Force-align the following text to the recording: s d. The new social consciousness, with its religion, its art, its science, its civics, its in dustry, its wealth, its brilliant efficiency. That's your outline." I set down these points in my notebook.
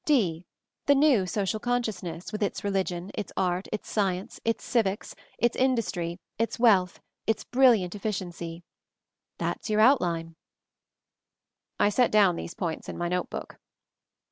s 0.01 0.05
d. 0.07 0.45
The 0.87 0.95
new 0.95 1.27
social 1.27 1.59
consciousness, 1.59 2.31
with 2.31 2.41
its 2.41 2.63
religion, 2.63 3.11
its 3.13 3.31
art, 3.37 3.67
its 3.71 3.87
science, 3.87 4.39
its 4.43 4.63
civics, 4.63 5.13
its 5.37 5.55
in 5.55 5.75
dustry, 5.75 6.17
its 6.39 6.57
wealth, 6.57 6.99
its 7.27 7.43
brilliant 7.43 7.93
efficiency. 7.93 8.63
That's 9.37 9.69
your 9.69 9.79
outline." 9.81 10.37
I 11.79 11.89
set 11.89 12.09
down 12.09 12.35
these 12.35 12.55
points 12.55 12.89
in 12.89 12.97
my 12.97 13.09
notebook. 13.09 13.59